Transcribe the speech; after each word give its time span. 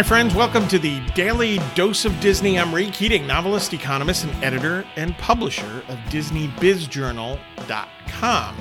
Hi, 0.00 0.02
friends. 0.02 0.34
Welcome 0.34 0.66
to 0.68 0.78
the 0.78 0.98
Daily 1.14 1.60
Dose 1.74 2.06
of 2.06 2.18
Disney. 2.20 2.58
I'm 2.58 2.74
Ray 2.74 2.90
Keating, 2.90 3.26
novelist, 3.26 3.74
economist, 3.74 4.24
and 4.24 4.32
editor 4.42 4.82
and 4.96 5.14
publisher 5.18 5.84
of 5.88 5.98
DisneyBizJournal.com. 6.08 8.56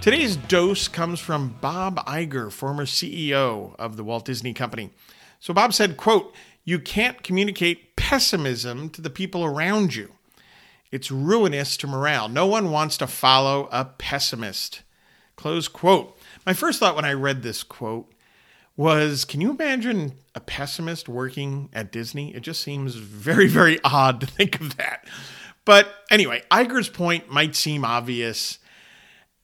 Today's 0.00 0.34
dose 0.34 0.88
comes 0.88 1.20
from 1.20 1.56
Bob 1.60 2.04
Iger, 2.06 2.50
former 2.50 2.86
CEO 2.86 3.76
of 3.78 3.96
the 3.96 4.02
Walt 4.02 4.24
Disney 4.24 4.52
Company. 4.52 4.90
So 5.38 5.54
Bob 5.54 5.72
said, 5.72 5.96
quote, 5.96 6.34
you 6.64 6.80
can't 6.80 7.22
communicate 7.22 7.94
pessimism 7.94 8.90
to 8.90 9.00
the 9.00 9.10
people 9.10 9.44
around 9.44 9.94
you. 9.94 10.10
It's 10.90 11.08
ruinous 11.08 11.76
to 11.76 11.86
morale. 11.86 12.28
No 12.28 12.48
one 12.48 12.72
wants 12.72 12.96
to 12.96 13.06
follow 13.06 13.68
a 13.70 13.84
pessimist. 13.84 14.82
Close 15.36 15.68
quote. 15.68 16.18
My 16.44 16.52
first 16.52 16.80
thought 16.80 16.96
when 16.96 17.04
I 17.04 17.12
read 17.12 17.44
this 17.44 17.62
quote 17.62 18.12
was 18.76 19.24
can 19.24 19.40
you 19.40 19.50
imagine 19.50 20.14
a 20.34 20.40
pessimist 20.40 21.08
working 21.08 21.68
at 21.72 21.92
Disney? 21.92 22.34
It 22.34 22.40
just 22.40 22.62
seems 22.62 22.94
very, 22.96 23.46
very 23.46 23.78
odd 23.84 24.20
to 24.20 24.26
think 24.26 24.60
of 24.60 24.76
that. 24.76 25.06
But 25.64 25.88
anyway, 26.10 26.42
Iger's 26.50 26.88
point 26.88 27.30
might 27.30 27.54
seem 27.54 27.84
obvious. 27.84 28.58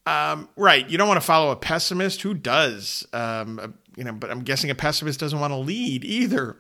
Um, 0.07 0.49
right, 0.57 0.89
you 0.89 0.99
don't 0.99 1.09
want 1.09 1.21
to 1.21 1.27
follow 1.27 1.51
a 1.51 1.57
pessimist. 1.57 2.23
Who 2.23 2.35
does? 2.35 3.07
Um, 3.13 3.75
you 3.97 4.05
know, 4.05 4.13
but 4.13 4.31
I'm 4.31 4.41
guessing 4.41 4.71
a 4.71 4.75
pessimist 4.75 5.21
doesn't 5.21 5.41
want 5.41 5.53
to 5.53 5.59
lead 5.59 6.05
either. 6.05 6.59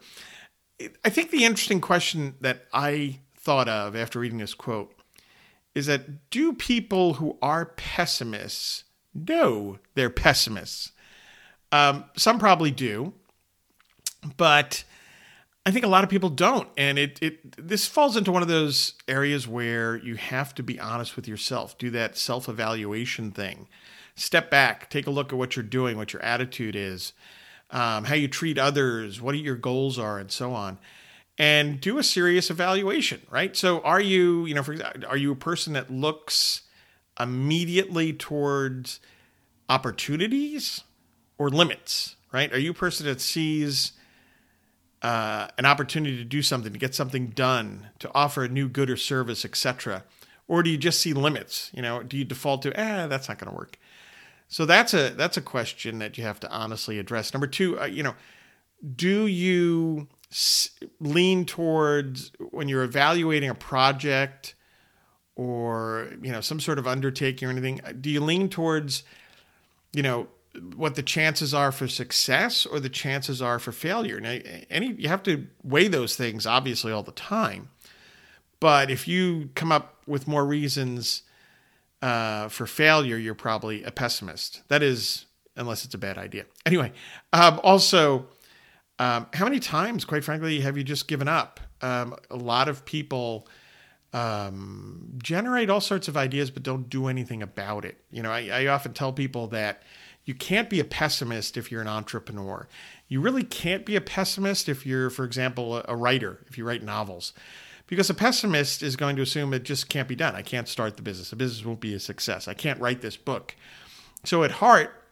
I 1.05 1.11
think 1.11 1.31
the 1.31 1.45
interesting 1.45 1.81
question 1.81 2.35
that 2.41 2.67
I 2.73 3.21
thought 3.37 3.69
of 3.69 3.97
after 3.97 4.19
reading 4.19 4.39
this 4.39 4.55
quote 4.55 4.95
is 5.75 5.87
that 5.87 6.31
do 6.31 6.53
people 6.53 7.15
who 7.15 7.39
are 7.43 7.67
pessimists 7.67 8.85
know 9.15 9.79
they're 9.95 10.11
pessimists? 10.11 10.93
Um, 11.73 12.05
some 12.17 12.39
probably 12.39 12.71
do, 12.71 13.13
but 14.37 14.85
I 15.67 15.71
think 15.71 15.85
a 15.85 15.89
lot 15.89 16.05
of 16.05 16.11
people 16.11 16.31
don't. 16.31 16.69
And 16.77 16.99
it, 16.99 17.19
it 17.23 17.69
this 17.69 17.87
falls 17.87 18.17
into 18.17 18.33
one 18.33 18.43
of 18.43 18.49
those 18.49 18.95
areas 19.07 19.47
where 19.47 19.97
you 19.97 20.17
have 20.17 20.55
to 20.57 20.63
be 20.63 20.81
honest 20.81 21.17
with 21.17 21.29
yourself, 21.29 21.77
do 21.79 21.91
that 21.91 22.17
self 22.17 22.49
evaluation 22.49 23.31
thing. 23.31 23.69
Step 24.15 24.51
back, 24.51 24.91
take 24.91 25.07
a 25.07 25.11
look 25.11 25.33
at 25.33 25.39
what 25.39 25.57
you're 25.57 25.63
doing, 25.63 25.97
what 25.97 26.13
your 26.13 26.23
attitude 26.23 26.75
is, 26.75 27.13
um, 27.71 28.05
how 28.05 28.15
you 28.15 28.29
treat 28.29 28.59
others, 28.59 29.21
what 29.21 29.37
your 29.39 29.57
goals 29.57 29.99
are, 29.99 30.19
and 30.19 30.31
so 30.31 30.53
on. 30.53 30.79
And 31.39 31.81
do 31.81 31.97
a 31.99 32.03
serious 32.03 32.51
evaluation, 32.51 33.23
right? 33.31 33.57
So, 33.57 33.81
are 33.81 34.01
you, 34.01 34.45
you 34.45 34.55
know, 34.55 34.63
for 34.63 34.73
example, 34.73 35.09
are 35.09 35.17
you 35.17 35.33
a 35.33 35.37
person 35.37 35.73
that 35.73 35.91
looks 35.91 36.63
immediately 37.19 38.13
towards 38.13 39.01
opportunities 39.69 40.83
or 41.41 41.49
limits, 41.49 42.17
right? 42.33 42.53
Are 42.53 42.59
you 42.59 42.73
a 42.73 42.75
person 42.75 43.07
that 43.07 43.19
sees 43.19 43.93
uh, 45.01 45.49
an 45.57 45.65
opportunity 45.65 46.19
to 46.19 46.25
do 46.25 46.43
something, 46.43 46.71
to 46.71 46.79
get 46.79 46.95
something 46.95 47.29
done, 47.29 47.89
to 47.99 48.11
offer 48.15 48.45
a 48.45 48.49
new 48.49 48.69
good 48.69 48.91
or 48.91 48.97
service, 48.99 49.43
etc., 49.43 50.05
or 50.47 50.63
do 50.63 50.69
you 50.69 50.77
just 50.77 51.01
see 51.01 51.15
limits? 51.15 51.71
You 51.73 51.81
know, 51.81 52.03
do 52.03 52.19
you 52.19 52.25
default 52.27 52.61
to, 52.63 52.79
eh, 52.79 53.07
that's 53.07 53.27
not 53.27 53.39
going 53.39 53.51
to 53.51 53.57
work? 53.57 53.79
So 54.49 54.67
that's 54.67 54.93
a 54.93 55.11
that's 55.11 55.39
a 55.39 55.41
question 55.41 55.99
that 56.01 56.19
you 56.19 56.25
have 56.25 56.41
to 56.41 56.51
honestly 56.51 56.99
address. 56.99 57.33
Number 57.33 57.47
two, 57.47 57.81
uh, 57.81 57.87
you 57.87 58.03
know, 58.03 58.15
do 58.97 59.27
you 59.27 60.09
s- 60.31 60.71
lean 60.99 61.47
towards 61.47 62.33
when 62.51 62.69
you're 62.69 62.83
evaluating 62.83 63.49
a 63.49 63.55
project 63.55 64.55
or 65.37 66.13
you 66.21 66.33
know 66.33 66.43
some 66.43 66.61
sort 66.61 66.79
of 66.79 66.87
undertaking 66.87 67.49
or 67.49 67.51
anything? 67.53 67.81
Do 68.01 68.11
you 68.11 68.21
lean 68.21 68.51
towards, 68.51 69.05
you 69.93 70.03
know, 70.03 70.27
what 70.75 70.95
the 70.97 71.03
chances 71.03 71.55
are 71.55 71.71
for 71.71 71.87
success 71.87 72.67
or 72.67 72.81
the 72.81 72.89
chances 72.89 73.41
are 73.41 73.59
for 73.59 73.73
failure. 73.73 74.21
Now, 74.21 74.39
any 74.69 74.93
you 74.95 75.09
have 75.09 75.23
to 75.25 75.47
weigh 75.63 75.89
those 75.89 76.17
things 76.17 76.47
obviously 76.47 76.93
all 76.93 77.03
the 77.03 77.13
time. 77.13 77.69
But 78.59 78.91
if 78.91 79.09
you 79.09 79.51
come 79.55 79.73
up 79.73 79.97
with 80.07 80.29
more 80.29 80.45
reasons 80.45 81.23
uh, 82.03 82.49
for 82.49 82.67
failure, 82.67 83.17
you're 83.17 83.35
probably 83.35 83.83
a 83.85 83.91
pessimist. 83.91 84.63
That 84.69 84.83
is, 84.83 85.27
unless 85.57 85.85
it's 85.85 85.95
a 85.95 85.99
bad 85.99 86.19
idea. 86.19 86.45
Anyway, 86.67 86.93
um, 87.33 87.59
also, 87.63 88.27
um, 88.99 89.27
how 89.33 89.45
many 89.45 89.61
times, 89.61 90.05
quite 90.05 90.25
frankly, 90.25 90.61
have 90.61 90.77
you 90.77 90.85
just 90.85 91.09
given 91.09 91.27
up? 91.27 91.59
Um, 91.81 92.15
a 92.31 92.37
lot 92.37 92.69
of 92.69 92.85
people 92.85 93.49
um, 94.13 95.19
generate 95.23 95.71
all 95.71 95.81
sorts 95.81 96.09
of 96.09 96.17
ideas, 96.17 96.51
but 96.51 96.63
don't 96.63 96.91
do 96.91 97.07
anything 97.07 97.43
about 97.43 97.87
it. 97.87 97.97
You 98.11 98.23
know, 98.23 98.31
I, 98.31 98.49
I 98.53 98.67
often 98.67 98.93
tell 98.93 99.13
people 99.13 99.47
that 99.49 99.83
you 100.31 100.35
can't 100.37 100.71
be 100.71 100.79
a 100.79 100.85
pessimist 100.85 101.57
if 101.57 101.73
you're 101.73 101.81
an 101.81 101.89
entrepreneur. 101.89 102.69
You 103.09 103.21
really 103.21 103.43
can't 103.43 103.85
be 103.85 103.97
a 103.97 104.01
pessimist 104.01 104.69
if 104.69 104.87
you're, 104.87 105.11
for 105.11 105.25
example, 105.25 105.83
a 105.89 105.97
writer, 105.97 106.39
if 106.47 106.57
you 106.57 106.65
write 106.65 106.85
novels. 106.85 107.33
Because 107.89 108.11
a 108.11 108.15
pessimist 108.15 108.81
is 108.81 108.95
going 108.95 109.17
to 109.17 109.23
assume 109.23 109.53
it 109.53 109.65
just 109.65 109.89
can't 109.89 110.07
be 110.07 110.15
done. 110.15 110.37
I 110.37 110.43
can't 110.43 110.69
start 110.69 110.97
the 110.97 111.03
business. 111.03 111.31
The 111.31 111.35
business 111.35 111.67
won't 111.67 111.81
be 111.81 111.95
a 111.95 111.99
success. 111.99 112.47
I 112.47 112.55
can't 112.55 112.79
write 112.79 113.01
this 113.01 113.17
book. 113.17 113.57
So, 114.23 114.45
at 114.45 114.53
heart, 114.53 115.03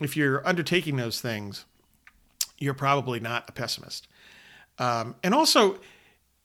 if 0.00 0.16
you're 0.16 0.46
undertaking 0.46 0.94
those 0.94 1.20
things, 1.20 1.64
you're 2.56 2.72
probably 2.72 3.18
not 3.18 3.48
a 3.48 3.52
pessimist. 3.52 4.06
Um, 4.78 5.16
and 5.24 5.34
also, 5.34 5.80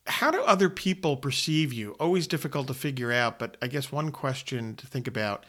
how 0.08 0.32
do 0.32 0.42
other 0.42 0.68
people 0.68 1.16
perceive 1.16 1.72
you? 1.72 1.92
Always 2.00 2.26
difficult 2.26 2.66
to 2.66 2.74
figure 2.74 3.12
out, 3.12 3.38
but 3.38 3.56
I 3.62 3.68
guess 3.68 3.92
one 3.92 4.10
question 4.10 4.74
to 4.74 4.88
think 4.88 5.06
about 5.06 5.46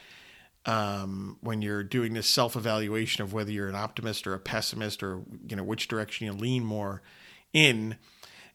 um, 0.65 1.37
when 1.41 1.61
you're 1.61 1.83
doing 1.83 2.13
this 2.13 2.27
self 2.27 2.55
evaluation 2.55 3.23
of 3.23 3.33
whether 3.33 3.51
you're 3.51 3.67
an 3.67 3.75
optimist 3.75 4.25
or 4.25 4.33
a 4.33 4.39
pessimist 4.39 5.03
or 5.03 5.21
you 5.47 5.55
know 5.55 5.63
which 5.63 5.87
direction 5.87 6.25
you 6.25 6.33
lean 6.33 6.63
more 6.63 7.01
in 7.53 7.97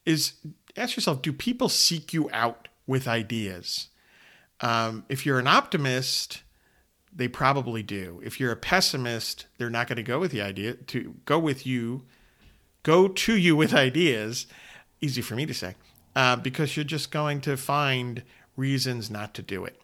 is 0.05 0.35
ask 0.77 0.97
yourself 0.97 1.23
do 1.23 1.33
people 1.33 1.69
seek 1.69 2.13
you 2.13 2.29
out 2.33 2.69
with 2.87 3.07
ideas? 3.07 3.89
Um, 4.61 5.05
if 5.09 5.25
you're 5.25 5.39
an 5.39 5.47
optimist 5.47 6.43
they 7.13 7.27
probably 7.27 7.83
do. 7.83 8.21
If 8.25 8.39
you're 8.39 8.53
a 8.53 8.57
pessimist 8.57 9.47
they're 9.59 9.71
not 9.71 9.89
going 9.89 9.97
to 9.97 10.03
go 10.03 10.19
with 10.19 10.33
the 10.33 10.43
idea 10.43 10.75
to 10.75 11.15
go 11.25 11.39
with 11.39 11.67
you 11.67 12.03
go 12.83 13.09
to 13.09 13.37
you 13.37 13.55
with 13.55 13.73
ideas. 13.89 14.47
Easy 15.01 15.23
for 15.23 15.35
me 15.35 15.47
to 15.47 15.55
say 15.55 15.77
uh, 16.17 16.37
because 16.37 16.77
you're 16.77 16.85
just 16.85 17.11
going 17.11 17.41
to 17.43 17.57
find 17.57 18.23
reasons 18.57 19.11
not 19.11 19.33
to 19.35 19.43
do 19.43 19.65
it 19.65 19.81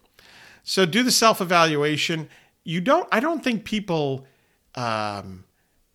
so 0.67 0.85
do 0.85 1.01
the 1.01 1.11
self 1.11 1.39
evaluation. 1.39 2.27
You 2.65 2.81
don't. 2.81 3.07
I 3.09 3.21
don't 3.21 3.41
think 3.41 3.63
people 3.63 4.27
um, 4.75 5.45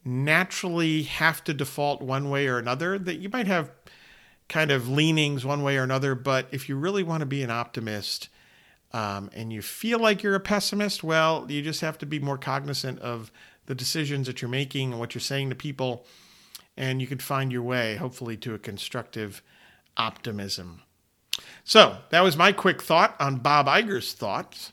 naturally 0.03 1.03
have 1.03 1.45
to 1.45 1.53
default 1.53 2.01
one 2.01 2.31
way 2.31 2.47
or 2.47 2.57
another. 2.57 2.99
That 2.99 3.17
you 3.17 3.29
might 3.29 3.47
have 3.47 3.71
kind 4.49 4.71
of 4.71 4.89
leanings 4.89 5.45
one 5.45 5.63
way 5.63 5.77
or 5.77 5.83
another, 5.83 6.15
but 6.15 6.47
if 6.53 6.71
you 6.71 6.77
really 6.77 7.03
want 7.03 7.21
to 7.21 7.27
be 7.27 7.43
an 7.43 7.51
optimist 7.51 8.31
um, 8.95 9.29
and 9.35 9.53
you 9.53 9.61
feel 9.61 9.99
like 9.99 10.23
you're 10.23 10.35
a 10.35 10.41
pessimist, 10.41 11.05
well, 11.05 11.45
you 11.51 11.61
just 11.61 11.83
have 11.83 11.99
to 11.99 12.07
be 12.07 12.19
more 12.19 12.39
cognizant 12.39 12.99
of 13.01 13.31
the 13.67 13.75
decisions 13.75 14.27
that 14.27 14.41
you're 14.41 14.49
making 14.49 14.93
and 14.93 14.99
what 14.99 15.15
you're 15.15 15.21
saying 15.21 15.51
to 15.51 15.55
people, 15.55 16.07
and 16.79 17.03
you 17.03 17.07
can 17.07 17.19
find 17.19 17.53
your 17.53 17.63
way, 17.63 17.97
hopefully, 17.97 18.39
to 18.39 18.55
a 18.55 18.59
constructive 18.59 19.43
optimism. 19.99 20.81
So 21.65 21.99
that 22.11 22.23
was 22.23 22.37
my 22.37 22.53
quick 22.53 22.83
thought 22.83 23.17
on 23.21 23.37
Bob 23.37 23.67
Iger's 23.67 24.13
thoughts. 24.13 24.73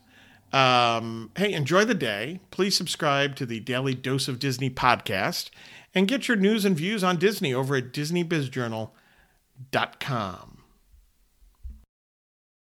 Um, 0.51 1.31
hey, 1.37 1.53
enjoy 1.53 1.85
the 1.85 1.93
day. 1.93 2.39
Please 2.51 2.75
subscribe 2.75 3.35
to 3.35 3.45
the 3.45 3.59
Daily 3.59 3.93
Dose 3.93 4.27
of 4.27 4.39
Disney 4.39 4.69
podcast 4.69 5.49
and 5.93 6.07
get 6.07 6.27
your 6.27 6.37
news 6.37 6.65
and 6.65 6.75
views 6.75 7.03
on 7.03 7.17
Disney 7.17 7.53
over 7.53 7.75
at 7.75 7.93
DisneyBizJournal.com. 7.93 10.58